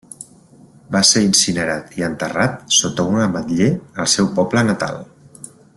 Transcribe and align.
Va 0.95 1.01
ser 1.09 1.21
incinerat 1.25 1.93
i 1.99 2.07
enterrat 2.07 2.75
sota 2.79 3.07
un 3.13 3.21
ametller 3.27 3.71
al 4.05 4.13
seu 4.15 4.35
poble 4.41 4.69
natal. 4.71 5.03